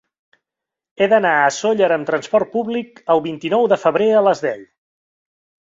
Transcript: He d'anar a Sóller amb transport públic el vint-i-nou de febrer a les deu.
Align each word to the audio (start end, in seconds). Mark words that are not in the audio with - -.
He 0.97 1.07
d'anar 1.11 1.33
a 1.41 1.51
Sóller 1.57 1.91
amb 1.99 2.09
transport 2.09 2.51
públic 2.57 2.99
el 3.17 3.23
vint-i-nou 3.29 3.71
de 3.75 3.81
febrer 3.85 4.11
a 4.17 4.27
les 4.31 4.45
deu. 4.51 4.69